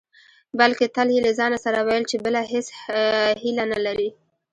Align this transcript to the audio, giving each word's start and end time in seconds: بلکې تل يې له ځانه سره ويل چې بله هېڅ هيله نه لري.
بلکې 0.59 0.85
تل 0.95 1.07
يې 1.15 1.19
له 1.25 1.31
ځانه 1.39 1.57
سره 1.65 1.79
ويل 1.87 2.03
چې 2.11 2.17
بله 2.25 2.41
هېڅ 2.51 2.67
هيله 3.41 3.65
نه 3.73 3.79
لري. 3.85 4.09